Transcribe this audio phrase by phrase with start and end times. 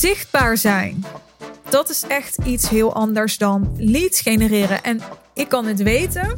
[0.00, 1.04] Zichtbaar zijn.
[1.68, 4.82] Dat is echt iets heel anders dan leads genereren.
[4.82, 5.00] En
[5.34, 6.34] ik kan het weten,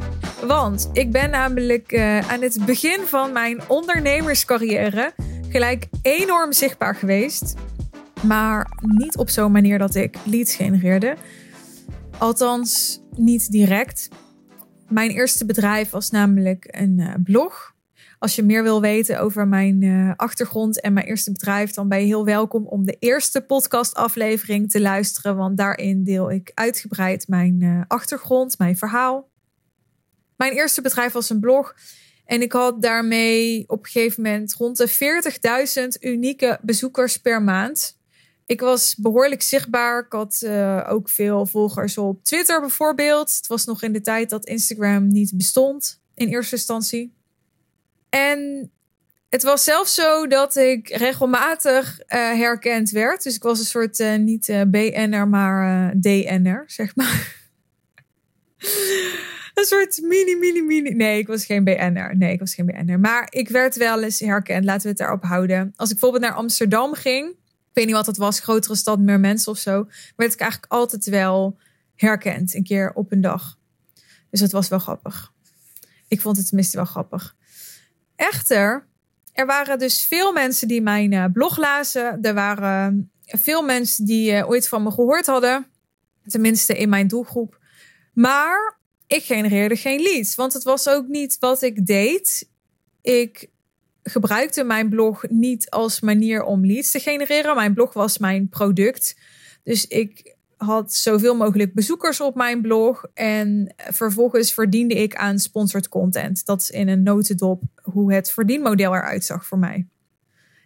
[0.47, 5.13] want ik ben namelijk uh, aan het begin van mijn ondernemerscarrière
[5.49, 7.53] gelijk enorm zichtbaar geweest.
[8.23, 11.15] Maar niet op zo'n manier dat ik leads genereerde.
[12.17, 14.09] Althans, niet direct.
[14.89, 17.72] Mijn eerste bedrijf was namelijk een uh, blog.
[18.23, 21.99] Als je meer wil weten over mijn uh, achtergrond en mijn eerste bedrijf, dan ben
[21.99, 25.35] je heel welkom om de eerste podcastaflevering te luisteren.
[25.35, 29.29] Want daarin deel ik uitgebreid mijn uh, achtergrond, mijn verhaal.
[30.37, 31.75] Mijn eerste bedrijf was een blog.
[32.25, 34.89] En ik had daarmee op een gegeven moment rond de
[35.97, 37.97] 40.000 unieke bezoekers per maand.
[38.45, 40.05] Ik was behoorlijk zichtbaar.
[40.05, 43.35] Ik had uh, ook veel volgers op Twitter bijvoorbeeld.
[43.35, 47.21] Het was nog in de tijd dat Instagram niet bestond in eerste instantie.
[48.13, 48.71] En
[49.29, 53.23] het was zelfs zo dat ik regelmatig uh, herkend werd.
[53.23, 57.35] Dus ik was een soort uh, niet uh, BN'er, maar DN'er, zeg maar.
[59.53, 60.89] een soort mini, mini, mini.
[60.89, 62.17] Nee, ik was geen BN'er.
[62.17, 62.99] Nee, ik was geen BN'er.
[62.99, 64.65] Maar ik werd wel eens herkend.
[64.65, 65.73] Laten we het daarop houden.
[65.75, 67.29] Als ik bijvoorbeeld naar Amsterdam ging.
[67.29, 68.39] Ik weet niet wat het was.
[68.39, 69.87] Grotere stad, meer mensen of zo.
[70.15, 71.57] Werd ik eigenlijk altijd wel
[71.95, 72.53] herkend.
[72.53, 73.57] Een keer op een dag.
[74.29, 75.31] Dus dat was wel grappig.
[76.07, 77.35] Ik vond het tenminste wel grappig.
[78.23, 78.87] Echter,
[79.33, 82.21] er waren dus veel mensen die mijn uh, blog lazen.
[82.21, 85.65] Er waren veel mensen die uh, ooit van me gehoord hadden.
[86.25, 87.59] Tenminste in mijn doelgroep.
[88.13, 90.35] Maar ik genereerde geen leads.
[90.35, 92.49] Want het was ook niet wat ik deed.
[93.01, 93.49] Ik
[94.03, 97.55] gebruikte mijn blog niet als manier om leads te genereren.
[97.55, 99.15] Mijn blog was mijn product.
[99.63, 103.05] Dus ik had zoveel mogelijk bezoekers op mijn blog.
[103.13, 106.45] En vervolgens verdiende ik aan sponsored content.
[106.45, 109.87] Dat is in een notendop hoe het verdienmodel eruit zag voor mij.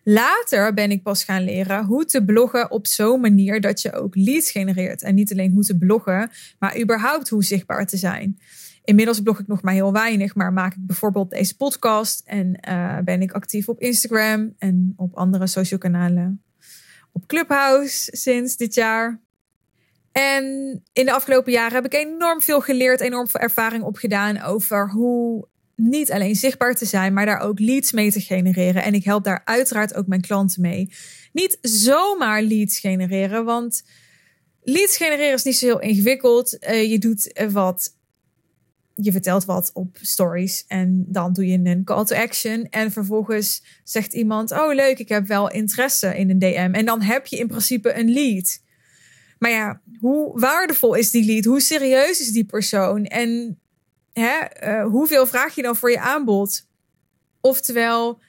[0.04, 4.16] Later ben ik pas gaan leren hoe te bloggen op zo'n manier dat je ook
[4.16, 5.02] leads genereert.
[5.02, 8.40] En niet alleen hoe te bloggen, maar überhaupt hoe zichtbaar te zijn.
[8.84, 12.98] Inmiddels blog ik nog maar heel weinig, maar maak ik bijvoorbeeld deze podcast en uh,
[13.00, 16.44] ben ik actief op Instagram en op andere social kanalen.
[17.12, 19.22] Op Clubhouse sinds dit jaar.
[20.18, 20.44] En
[20.94, 25.48] in de afgelopen jaren heb ik enorm veel geleerd, enorm veel ervaring opgedaan over hoe
[25.76, 28.84] niet alleen zichtbaar te zijn, maar daar ook leads mee te genereren.
[28.84, 30.92] En ik help daar uiteraard ook mijn klanten mee.
[31.34, 33.84] Niet zomaar leads genereren, want
[34.62, 36.58] leads genereren is niet zo heel ingewikkeld.
[36.70, 37.96] Uh, je doet wat.
[38.96, 42.68] Je vertelt wat op stories en dan doe je een call to action.
[42.70, 46.70] En vervolgens zegt iemand: Oh, leuk, ik heb wel interesse in een DM.
[46.72, 48.66] En dan heb je in principe een lead.
[49.40, 51.46] Maar ja, hoe waardevol is die lead?
[51.46, 53.06] Hoe serieus is die persoon?
[53.06, 53.60] En
[54.14, 56.68] hè, uh, hoeveel vraag je dan voor je aanbod?
[57.42, 58.20] Oftewel,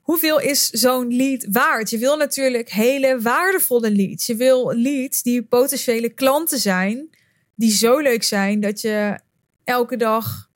[0.00, 1.90] hoeveel is zo'n lead waard?
[1.90, 4.26] Je wil natuurlijk hele waardevolle leads.
[4.26, 7.08] Je wil leads die potentiële klanten zijn,
[7.54, 9.20] die zo leuk zijn dat je
[9.64, 10.50] elke dag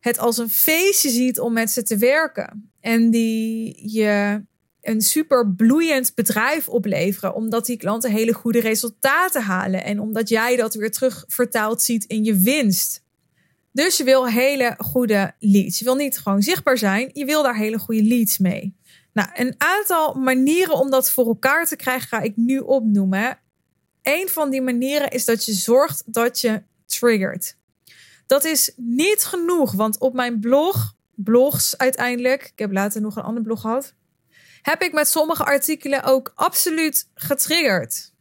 [0.00, 2.70] het als een feestje ziet om met ze te werken.
[2.80, 4.42] En die je
[4.88, 7.34] een super bloeiend bedrijf opleveren.
[7.34, 9.84] Omdat die klanten hele goede resultaten halen.
[9.84, 13.02] En omdat jij dat weer terug vertaald ziet in je winst.
[13.72, 15.78] Dus je wil hele goede leads.
[15.78, 17.10] Je wil niet gewoon zichtbaar zijn.
[17.12, 18.76] Je wil daar hele goede leads mee.
[19.12, 23.38] Nou, een aantal manieren om dat voor elkaar te krijgen ga ik nu opnoemen.
[24.02, 27.56] Een van die manieren is dat je zorgt dat je triggert.
[28.26, 33.22] Dat is niet genoeg, want op mijn blog, blogs uiteindelijk, ik heb later nog een
[33.22, 33.94] ander blog gehad,
[34.68, 38.12] heb ik met sommige artikelen ook absoluut getriggerd.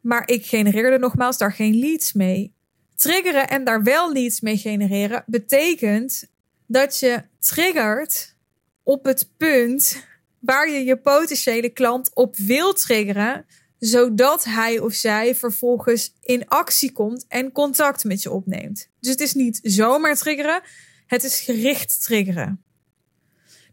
[0.00, 2.54] Maar ik genereerde nogmaals daar geen leads mee.
[2.94, 6.28] Triggeren en daar wel leads mee genereren betekent
[6.66, 8.34] dat je triggert
[8.82, 10.04] op het punt
[10.38, 13.46] waar je je potentiële klant op wil triggeren,
[13.78, 18.88] zodat hij of zij vervolgens in actie komt en contact met je opneemt.
[19.00, 20.62] Dus het is niet zomaar triggeren,
[21.06, 22.65] het is gericht triggeren.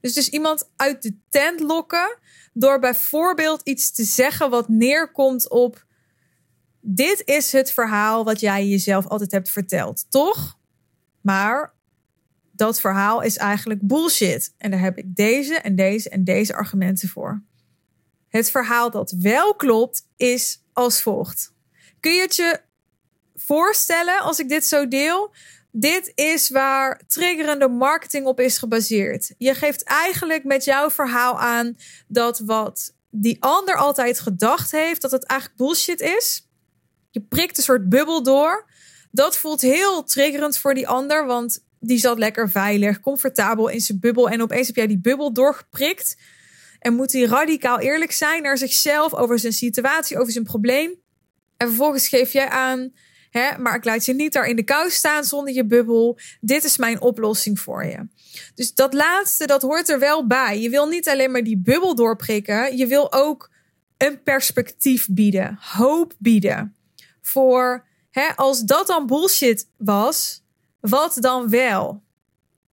[0.04, 2.18] Dus dus iemand uit de tent lokken
[2.54, 5.86] door bijvoorbeeld iets te zeggen wat neerkomt op
[6.86, 10.60] dit is het verhaal wat jij jezelf altijd hebt verteld, toch?
[11.22, 11.74] Maar
[12.52, 14.54] dat verhaal is eigenlijk bullshit.
[14.58, 17.44] En daar heb ik deze en deze en deze argumenten voor.
[18.28, 21.54] Het verhaal dat wel klopt is als volgt.
[22.00, 22.62] Kun je het je
[23.36, 25.34] voorstellen als ik dit zo deel?
[25.76, 29.34] Dit is waar triggerende marketing op is gebaseerd.
[29.38, 31.78] Je geeft eigenlijk met jouw verhaal aan
[32.08, 36.50] dat wat die ander altijd gedacht heeft, dat het eigenlijk bullshit is.
[37.12, 38.70] Je prikt een soort bubbel door.
[39.12, 44.00] Dat voelt heel triggerend voor die ander, want die zat lekker veilig, comfortabel in zijn
[44.00, 44.30] bubbel.
[44.30, 46.18] En opeens heb jij die bubbel doorgeprikt.
[46.80, 50.96] En moet hij radicaal eerlijk zijn naar zichzelf over zijn situatie, over zijn probleem.
[51.58, 52.94] En vervolgens geef jij aan,
[53.34, 56.18] hè, maar ik laat je niet daar in de kou staan zonder je bubbel.
[56.42, 58.08] Dit is mijn oplossing voor je.
[58.56, 60.60] Dus dat laatste, dat hoort er wel bij.
[60.60, 63.50] Je wil niet alleen maar die bubbel doorprikken, je wil ook
[63.98, 66.76] een perspectief bieden, hoop bieden.
[67.22, 70.44] Voor hè, als dat dan bullshit was,
[70.80, 72.02] wat dan wel?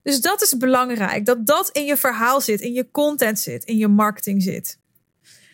[0.04, 3.78] Dus dat is belangrijk, dat dat in je verhaal zit, in je content zit, in
[3.78, 4.80] je marketing zit.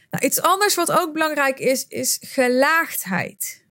[0.09, 3.64] Nou, iets anders wat ook belangrijk is, is gelaagdheid.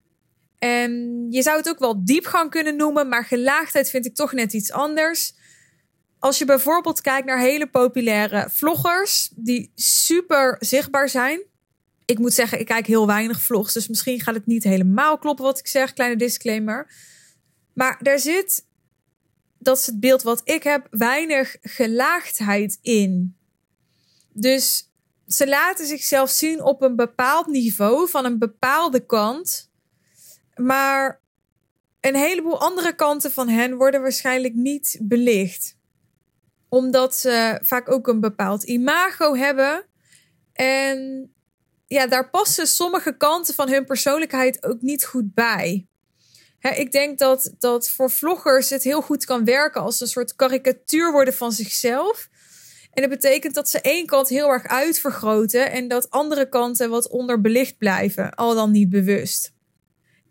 [0.65, 4.53] En je zou het ook wel diepgang kunnen noemen, maar gelaagdheid vind ik toch net
[4.53, 5.35] iets anders.
[6.19, 11.41] Als je bijvoorbeeld kijkt naar hele populaire vloggers die super zichtbaar zijn.
[12.05, 15.45] Ik moet zeggen, ik kijk heel weinig vlogs, dus misschien gaat het niet helemaal kloppen
[15.45, 15.93] wat ik zeg.
[15.93, 16.93] Kleine disclaimer.
[17.73, 18.65] Maar daar zit,
[19.59, 23.37] dat is het beeld wat ik heb, weinig gelaagdheid in.
[24.33, 24.91] Dus
[25.27, 29.73] ze laten zichzelf zien op een bepaald niveau, van een bepaalde kant.
[30.55, 31.21] Maar
[32.01, 35.77] een heleboel andere kanten van hen worden waarschijnlijk niet belicht.
[36.69, 39.87] Omdat ze vaak ook een bepaald imago hebben.
[40.53, 41.31] En
[41.87, 45.87] ja, daar passen sommige kanten van hun persoonlijkheid ook niet goed bij.
[46.61, 51.13] ik denk dat, dat voor vloggers het heel goed kan werken als een soort karikatuur
[51.13, 52.29] worden van zichzelf.
[52.93, 57.09] En dat betekent dat ze één kant heel erg uitvergroten en dat andere kanten wat
[57.09, 59.54] onderbelicht blijven, al dan niet bewust.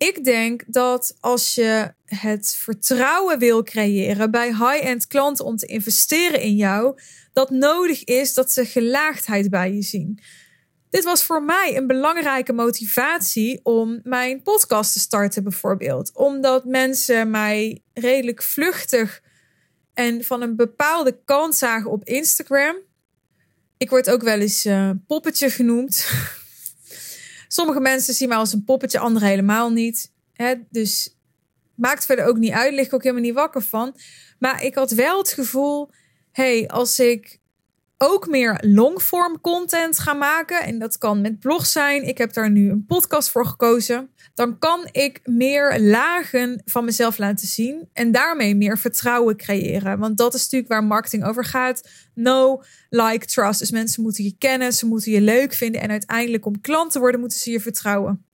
[0.04, 6.42] Ik denk dat als je het vertrouwen wil creëren bij high-end klanten om te investeren
[6.42, 7.00] in jou,
[7.34, 10.20] dat nodig is dat ze gelaagdheid bij je zien.
[10.90, 16.12] Dit was voor mij een belangrijke motivatie om mijn podcast te starten, bijvoorbeeld.
[16.14, 19.22] Omdat mensen mij redelijk vluchtig
[19.94, 22.76] en van een bepaalde kant zagen op Instagram.
[23.78, 26.06] Ik word ook wel eens uh, poppetje genoemd.
[27.54, 30.12] Sommige mensen zien mij als een poppetje, anderen helemaal niet.
[30.34, 30.54] Hè?
[30.70, 31.18] Dus
[31.76, 33.96] maakt verder ook niet uit, lig ik ook helemaal niet wakker van.
[34.40, 35.90] Maar ik had wel het gevoel,
[36.32, 37.40] hey, als ik
[38.04, 40.64] ook meer longform content ga maken.
[40.64, 42.08] En dat kan met blog zijn.
[42.08, 44.10] Ik heb daar nu een podcast voor gekozen.
[44.34, 47.90] Dan kan ik meer lagen van mezelf laten zien.
[47.94, 50.00] En daarmee meer vertrouwen creëren.
[50.00, 51.90] Want dat is natuurlijk waar marketing over gaat.
[52.14, 53.60] No, like, trust.
[53.60, 54.74] Dus mensen moeten je kennen.
[54.74, 55.82] Ze moeten je leuk vinden.
[55.82, 58.26] En uiteindelijk om klant te worden moeten ze je vertrouwen.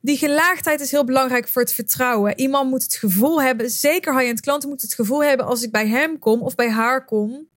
[0.00, 2.38] Die gelaagdheid is heel belangrijk voor het vertrouwen.
[2.38, 5.88] Iemand moet het gevoel hebben, zeker high-end klanten moeten het gevoel hebben als ik bij
[5.88, 7.48] hem kom of bij haar kom,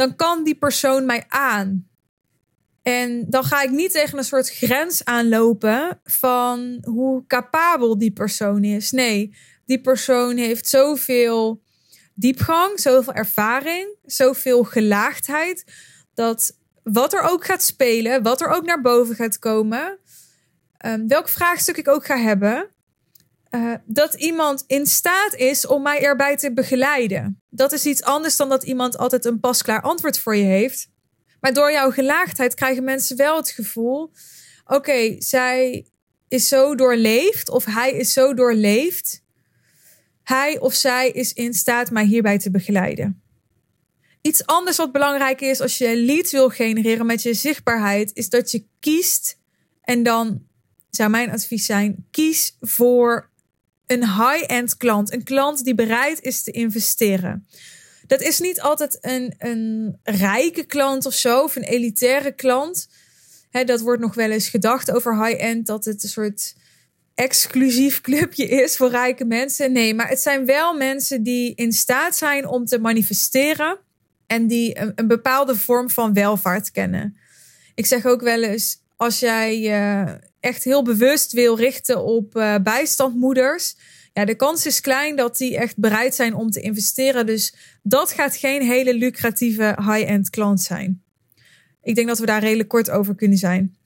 [0.00, 1.88] dan kan die persoon mij aan.
[2.82, 8.64] En dan ga ik niet tegen een soort grens aanlopen van hoe capabel die persoon
[8.64, 8.90] is.
[8.90, 9.34] Nee,
[9.66, 11.62] die persoon heeft zoveel
[12.14, 15.64] diepgang, zoveel ervaring, zoveel gelaagdheid.
[16.14, 19.98] Dat wat er ook gaat spelen, wat er ook naar boven gaat komen,
[20.86, 22.68] um, welk vraagstuk ik ook ga hebben,
[23.50, 27.42] uh, dat iemand in staat is om mij erbij te begeleiden.
[27.48, 30.88] Dat is iets anders dan dat iemand altijd een pasklaar antwoord voor je heeft.
[31.40, 34.12] Maar door jouw gelaagdheid krijgen mensen wel het gevoel:
[34.66, 35.86] oké, zij
[36.28, 39.22] is zo doorleefd of hij is zo doorleefd.
[40.22, 43.22] Hij of zij is in staat mij hierbij te begeleiden.
[44.22, 48.50] Iets anders wat belangrijk is als je lead wil genereren met je zichtbaarheid, is dat
[48.50, 49.38] je kiest
[49.80, 50.46] en dan
[50.90, 53.29] zou mijn advies zijn: kies voor
[53.90, 55.12] een high-end klant.
[55.12, 57.46] Een klant die bereid is te investeren.
[58.06, 62.88] Dat is niet altijd een, een rijke klant of zo, of een elitaire klant.
[63.50, 66.54] dat wordt nog wel eens gedacht over high-end, dat het een soort
[67.14, 69.72] exclusief clubje is voor rijke mensen.
[69.72, 73.78] Nee, maar het zijn wel mensen die in staat zijn om te manifesteren
[74.26, 77.16] en die een, een bepaalde vorm van welvaart kennen.
[77.74, 82.54] Ik zeg ook wel eens, als jij uh, echt heel bewust wil richten op uh,
[82.62, 83.76] bijstandmoeders.
[84.12, 87.26] Ja, de kans is klein dat die echt bereid zijn om te investeren.
[87.26, 91.02] Dus dat gaat geen hele lucratieve high-end klant zijn.
[91.82, 93.76] Ik denk dat we daar redelijk kort over kunnen zijn.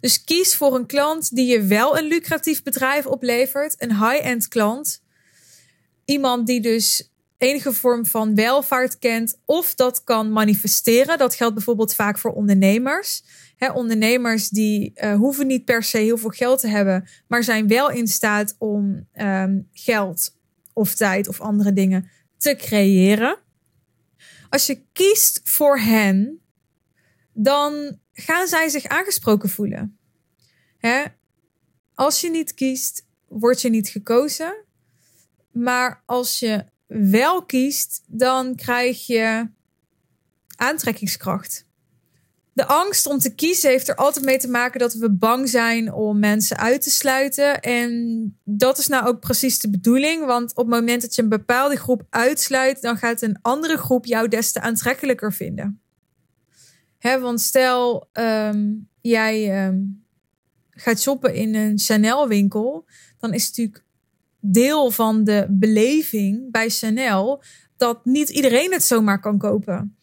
[0.00, 5.02] Dus kies voor een klant die je wel een lucratief bedrijf oplevert, een high-end klant.
[6.04, 11.18] Iemand die dus enige vorm van welvaart kent of dat kan manifesteren.
[11.18, 13.22] Dat geldt bijvoorbeeld vaak voor ondernemers
[13.68, 17.90] ondernemers die uh, hoeven niet per se heel veel geld te hebben, maar zijn wel
[17.90, 20.38] in staat om um, geld
[20.72, 23.38] of tijd of andere dingen te creëren.
[24.48, 26.40] Als je kiest voor hen,
[27.32, 29.98] dan gaan zij zich aangesproken voelen.
[31.94, 34.64] Als je niet kiest, word je niet gekozen.
[35.52, 39.48] Maar als je wel kiest, dan krijg je
[40.56, 41.68] aantrekkingskracht
[42.60, 45.92] De angst om te kiezen heeft er altijd mee te maken dat we bang zijn
[45.92, 47.60] om mensen uit te sluiten.
[47.60, 50.26] En dat is nou ook precies de bedoeling.
[50.26, 54.06] Want op het moment dat je een bepaalde groep uitsluit, dan gaat een andere groep
[54.06, 55.80] jou des te aantrekkelijker vinden.
[57.00, 58.68] Want stel, ehm,
[59.00, 59.78] jij ehm,
[60.70, 62.84] gaat shoppen in een Chanel-winkel,
[63.18, 63.84] dan is natuurlijk
[64.40, 67.42] deel van de beleving bij Chanel
[67.76, 69.96] dat niet iedereen het zomaar kan kopen.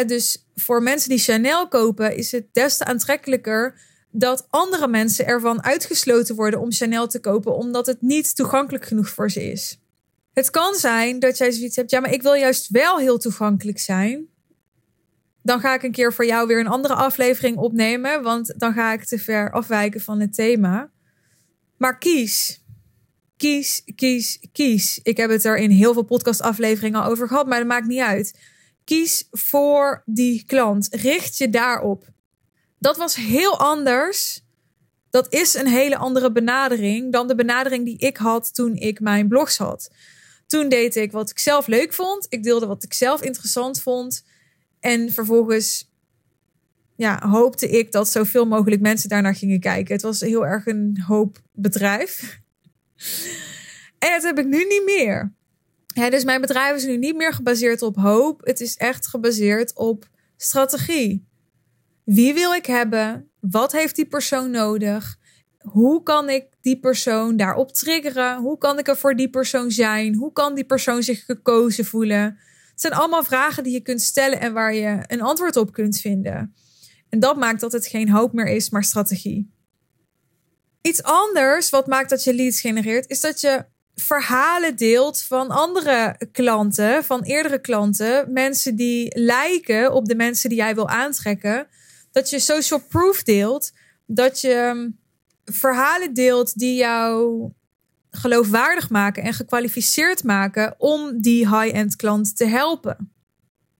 [0.00, 3.80] Dus voor mensen die Chanel kopen, is het des te aantrekkelijker
[4.10, 9.08] dat andere mensen ervan uitgesloten worden om Chanel te kopen, omdat het niet toegankelijk genoeg
[9.08, 9.80] voor ze is.
[10.32, 13.78] Het kan zijn dat jij zoiets hebt, ja, maar ik wil juist wel heel toegankelijk
[13.78, 14.26] zijn.
[15.42, 18.92] Dan ga ik een keer voor jou weer een andere aflevering opnemen, want dan ga
[18.92, 20.90] ik te ver afwijken van het thema.
[21.76, 22.64] Maar kies.
[23.36, 25.00] Kies, kies, kies.
[25.02, 28.34] Ik heb het er in heel veel podcastafleveringen over gehad, maar dat maakt niet uit.
[28.84, 30.88] Kies voor die klant.
[30.90, 32.08] Richt je daarop.
[32.78, 34.42] Dat was heel anders.
[35.10, 39.28] Dat is een hele andere benadering dan de benadering die ik had toen ik mijn
[39.28, 39.90] blogs had.
[40.46, 42.26] Toen deed ik wat ik zelf leuk vond.
[42.28, 44.24] Ik deelde wat ik zelf interessant vond.
[44.80, 45.90] En vervolgens
[46.96, 49.92] ja, hoopte ik dat zoveel mogelijk mensen daarnaar gingen kijken.
[49.92, 52.40] Het was heel erg een hoop bedrijf.
[53.98, 55.32] En dat heb ik nu niet meer.
[55.94, 58.40] Ja, dus mijn bedrijf is nu niet meer gebaseerd op hoop.
[58.44, 61.26] Het is echt gebaseerd op strategie.
[62.04, 63.30] Wie wil ik hebben?
[63.40, 65.16] Wat heeft die persoon nodig?
[65.58, 68.38] Hoe kan ik die persoon daarop triggeren?
[68.38, 70.14] Hoe kan ik er voor die persoon zijn?
[70.14, 72.22] Hoe kan die persoon zich gekozen voelen?
[72.70, 76.00] Het zijn allemaal vragen die je kunt stellen en waar je een antwoord op kunt
[76.00, 76.54] vinden.
[77.08, 79.50] En dat maakt dat het geen hoop meer is, maar strategie.
[80.82, 83.64] Iets anders wat maakt dat je leads genereert, is dat je
[84.02, 90.58] verhalen deelt van andere klanten, van eerdere klanten, mensen die lijken op de mensen die
[90.58, 91.66] jij wil aantrekken.
[92.12, 93.72] Dat je social proof deelt,
[94.06, 94.88] dat je ehm,
[95.44, 97.50] verhalen deelt die jou
[98.10, 103.12] geloofwaardig maken en gekwalificeerd maken om die high-end klant te helpen.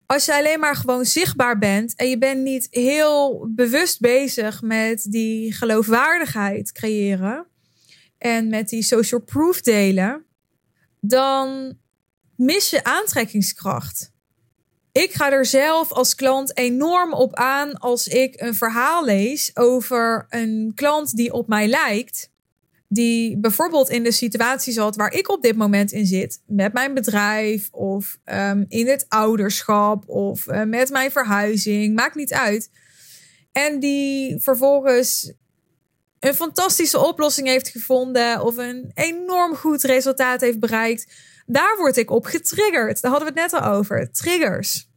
[0.05, 5.05] Als je alleen maar gewoon zichtbaar bent en je bent niet heel bewust bezig met
[5.09, 7.47] die geloofwaardigheid creëren,
[8.23, 10.25] en met die social proof delen,
[10.99, 11.77] dan
[12.35, 14.11] mis je aantrekkingskracht.
[14.91, 20.25] Ik ga er zelf als klant enorm op aan als ik een verhaal lees over
[20.29, 22.31] een klant die op mij lijkt.
[22.87, 26.41] Die bijvoorbeeld in de situatie zat waar ik op dit moment in zit.
[26.45, 31.95] Met mijn bedrijf of um, in het ouderschap of uh, met mijn verhuizing.
[31.95, 32.69] Maakt niet uit.
[33.51, 35.33] En die vervolgens
[36.23, 41.13] een fantastische oplossing heeft gevonden of een enorm goed resultaat heeft bereikt,
[41.45, 43.01] daar word ik op getriggerd.
[43.01, 44.11] Daar hadden we het net al over.
[44.11, 44.89] Triggers.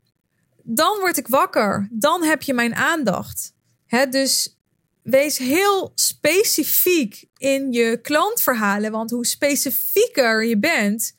[0.62, 1.88] Dan word ik wakker.
[1.90, 3.54] Dan heb je mijn aandacht.
[4.11, 4.59] Dus
[5.02, 8.90] wees heel specifiek in je klantverhalen.
[8.90, 11.16] Want hoe specifieker je bent,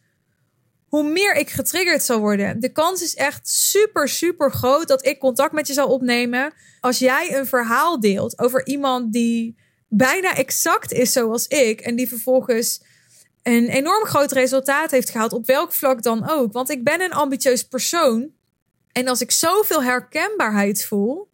[0.88, 2.60] hoe meer ik getriggerd zal worden.
[2.60, 6.54] De kans is echt super, super groot dat ik contact met je zal opnemen.
[6.80, 11.82] Als jij een verhaal deelt over iemand die bijna exact is zoals ik.
[11.82, 12.82] En die vervolgens
[13.44, 15.34] een enorm groot resultaat heeft gehaald.
[15.34, 16.54] Op welk vlak dan ook.
[16.54, 18.32] Want ik ben een ambitieus persoon.
[18.92, 21.30] En als ik zoveel herkenbaarheid voel.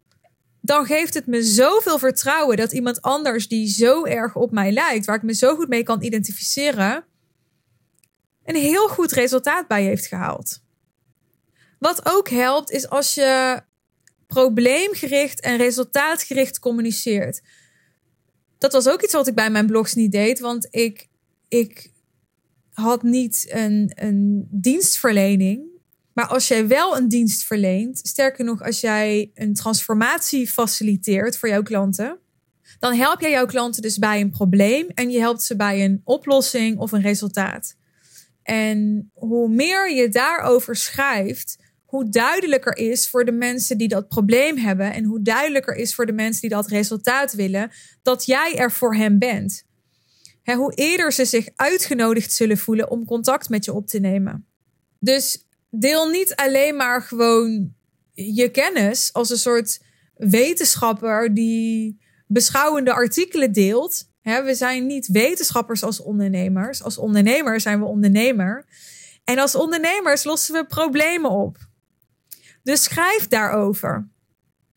[0.60, 5.06] Dan geeft het me zoveel vertrouwen dat iemand anders die zo erg op mij lijkt,
[5.06, 7.04] waar ik me zo goed mee kan identificeren,
[8.44, 10.62] een heel goed resultaat bij heeft gehaald.
[11.78, 13.62] Wat ook helpt, is als je
[14.26, 17.40] probleemgericht en resultaatgericht communiceert
[18.64, 20.40] dat was ook iets wat ik bij mijn blogs niet deed.
[20.40, 21.08] Want ik,
[21.48, 21.90] ik
[22.72, 25.62] had niet een, een dienstverlening.
[26.12, 31.48] Maar als jij wel een dienst verleent, sterker nog, als jij een transformatie faciliteert voor
[31.48, 32.18] jouw klanten,
[32.78, 36.00] dan help jij jouw klanten dus bij een probleem en je helpt ze bij een
[36.04, 37.76] oplossing of een resultaat.
[38.42, 41.58] En hoe meer je daarover schrijft,
[41.94, 46.06] hoe duidelijker is voor de mensen die dat probleem hebben en hoe duidelijker is voor
[46.06, 47.70] de mensen die dat resultaat willen,
[48.02, 49.64] dat jij er voor hen bent.
[50.44, 54.46] hoe eerder ze zich uitgenodigd zullen voelen om contact met je op te nemen.
[54.98, 57.74] Dus deel niet alleen maar gewoon
[58.12, 59.80] je kennis als een soort
[60.14, 64.08] wetenschapper die beschouwende artikelen deelt.
[64.22, 66.82] we zijn niet wetenschappers als ondernemers.
[66.82, 68.64] Als ondernemer zijn we ondernemer.
[69.24, 71.72] En als ondernemers lossen we problemen op.
[72.64, 74.08] Dus schrijf daarover.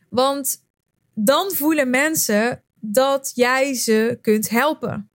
[0.09, 0.65] Want
[1.13, 5.09] dan voelen mensen dat jij ze kunt helpen.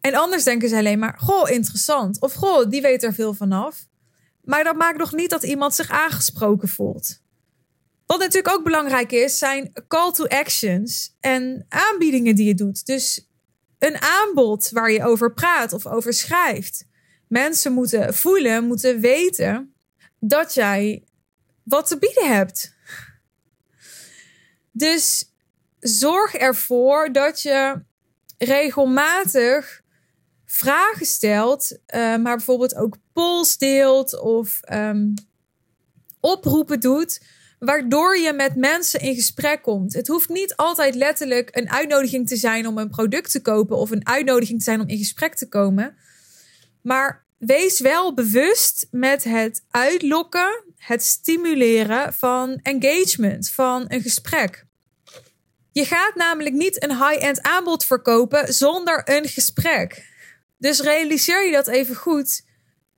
[0.00, 2.20] En anders denken ze alleen maar: Goh, interessant.
[2.20, 3.86] Of Goh, die weet er veel vanaf.
[4.42, 7.20] Maar dat maakt nog niet dat iemand zich aangesproken voelt.
[8.06, 12.86] Wat natuurlijk ook belangrijk is, zijn call to actions en aanbiedingen die je doet.
[12.86, 13.28] Dus
[13.78, 16.86] een aanbod waar je over praat of over schrijft.
[17.28, 19.74] Mensen moeten voelen, moeten weten
[20.20, 21.04] dat jij
[21.66, 22.74] wat te bieden hebt.
[24.72, 25.32] Dus
[25.80, 27.82] zorg ervoor dat je
[28.38, 29.82] regelmatig
[30.44, 35.14] vragen stelt, uh, maar bijvoorbeeld ook polls deelt of um,
[36.20, 37.20] oproepen doet,
[37.58, 39.92] waardoor je met mensen in gesprek komt.
[39.92, 43.90] Het hoeft niet altijd letterlijk een uitnodiging te zijn om een product te kopen of
[43.90, 45.96] een uitnodiging te zijn om in gesprek te komen.
[46.82, 54.64] Maar wees wel bewust met het uitlokken, het stimuleren van engagement, van een gesprek.
[55.72, 60.14] Je gaat namelijk niet een high-end aanbod verkopen zonder een gesprek.
[60.58, 62.44] Dus realiseer je dat even goed.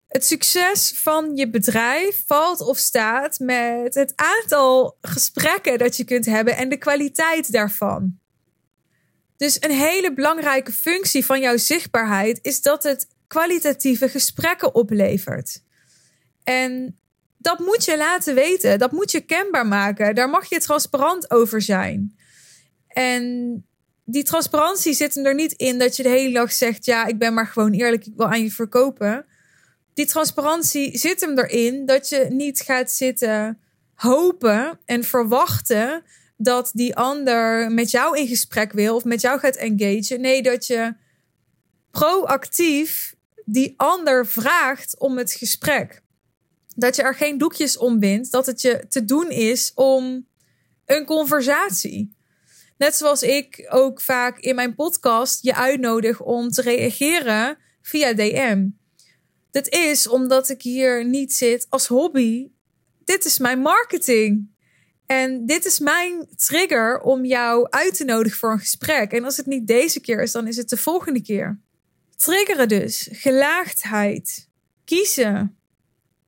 [0.09, 6.25] Het succes van je bedrijf valt of staat met het aantal gesprekken dat je kunt
[6.25, 8.19] hebben en de kwaliteit daarvan.
[9.37, 15.63] Dus een hele belangrijke functie van jouw zichtbaarheid is dat het kwalitatieve gesprekken oplevert.
[16.45, 16.99] En
[17.39, 20.15] dat moet je laten weten, dat moet je kenbaar maken.
[20.15, 22.17] Daar mag je transparant over zijn.
[22.89, 23.65] En
[24.05, 27.19] die transparantie zit hem er niet in dat je de hele dag zegt: Ja, ik
[27.19, 29.27] ben maar gewoon eerlijk, ik wil aan je verkopen.
[29.95, 33.59] Die transparantie zit hem erin dat je niet gaat zitten
[33.95, 36.03] hopen en verwachten
[36.37, 40.21] dat die ander met jou in gesprek wil of met jou gaat engageren.
[40.21, 40.95] Nee, dat je
[41.91, 43.15] proactief
[43.45, 46.03] die ander vraagt om het gesprek.
[46.81, 50.27] Dat je er geen doekjes om wint, dat het je te doen is om
[50.87, 52.17] een conversatie.
[52.77, 58.67] Net zoals ik ook vaak in mijn podcast je uitnodig om te reageren via DM.
[59.51, 62.51] Dit is omdat ik hier niet zit als hobby.
[63.05, 64.57] Dit is mijn marketing.
[65.07, 69.13] En dit is mijn trigger om jou uit te nodigen voor een gesprek.
[69.13, 71.61] En als het niet deze keer is, dan is het de volgende keer.
[72.17, 73.09] Triggeren dus.
[73.13, 74.49] Gelaagdheid.
[74.85, 75.58] Kiezen.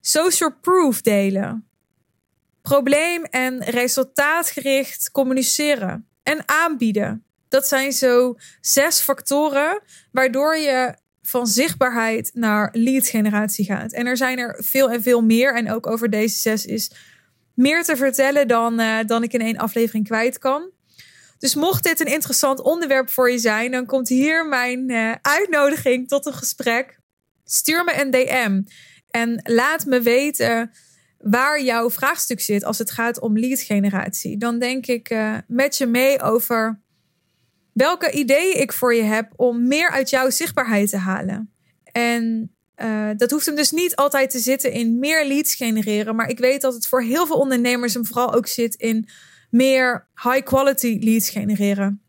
[0.00, 1.68] Social proof delen.
[2.62, 7.24] Probleem- en resultaatgericht communiceren en aanbieden.
[7.48, 9.82] Dat zijn zo zes factoren
[10.12, 13.92] waardoor je van zichtbaarheid naar lead generatie gaat.
[13.92, 15.54] En er zijn er veel en veel meer.
[15.54, 16.90] En ook over deze zes is
[17.54, 20.70] meer te vertellen dan, uh, dan ik in één aflevering kwijt kan.
[21.38, 26.08] Dus mocht dit een interessant onderwerp voor je zijn, dan komt hier mijn uh, uitnodiging
[26.08, 26.98] tot een gesprek.
[27.44, 28.62] Stuur me een DM
[29.10, 30.70] en laat me weten
[31.18, 34.36] waar jouw vraagstuk zit als het gaat om lead generatie.
[34.36, 36.80] Dan denk ik uh, met je mee over
[37.72, 41.52] welke ideeën ik voor je heb om meer uit jouw zichtbaarheid te halen.
[41.92, 46.16] En uh, dat hoeft hem dus niet altijd te zitten in meer leads genereren.
[46.16, 49.08] Maar ik weet dat het voor heel veel ondernemers en vooral ook zit in
[49.50, 52.02] meer high quality leads genereren.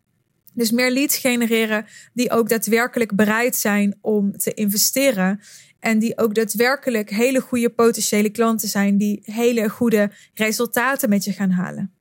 [0.54, 5.40] Dus meer leads genereren die ook daadwerkelijk bereid zijn om te investeren
[5.82, 11.32] en die ook daadwerkelijk hele goede potentiële klanten zijn die hele goede resultaten met je
[11.32, 11.94] gaan halen.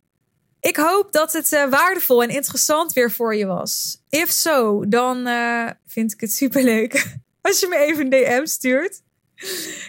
[0.60, 4.02] Ik hoop dat het uh, waardevol en interessant weer voor je was.
[4.10, 7.06] If so, dan uh, vind ik het superleuk
[7.42, 9.02] als je me even een DM stuurt.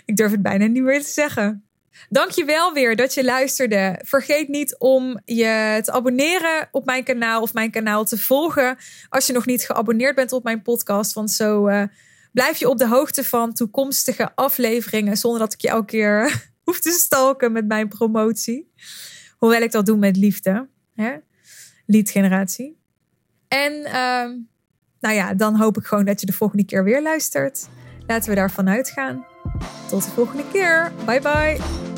[0.05, 1.67] Ik durf het bijna niet meer te zeggen.
[2.09, 4.01] Dankjewel weer dat je luisterde.
[4.05, 8.77] Vergeet niet om je te abonneren op mijn kanaal of mijn kanaal te volgen
[9.09, 11.13] als je nog niet geabonneerd bent op mijn podcast.
[11.13, 11.83] Want zo uh,
[12.33, 16.81] blijf je op de hoogte van toekomstige afleveringen zonder dat ik je elke keer hoef
[16.81, 18.73] te stalken met mijn promotie.
[19.37, 20.69] Hoewel ik dat doe met liefde.
[20.95, 21.17] Hè?
[21.87, 22.81] Lead-generatie.
[23.49, 24.45] En uh,
[25.01, 27.69] nou ja, dan hoop ik gewoon dat je de volgende keer weer luistert.
[28.07, 29.27] Laten we daarvan uitgaan.
[29.89, 30.93] Tot de volgende keer.
[31.07, 31.92] Bye bye.